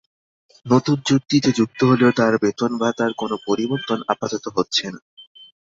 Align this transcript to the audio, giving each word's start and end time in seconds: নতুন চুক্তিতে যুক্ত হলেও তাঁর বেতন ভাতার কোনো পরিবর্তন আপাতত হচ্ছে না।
নতুন 0.65 0.97
চুক্তিতে 1.05 1.49
যুক্ত 1.51 1.79
হলেও 1.83 2.11
তাঁর 2.11 2.33
বেতন 2.37 2.71
ভাতার 2.77 3.11
কোনো 3.13 3.35
পরিবর্তন 3.47 3.99
আপাতত 4.07 4.45
হচ্ছে 4.55 4.85
না। 4.93 4.99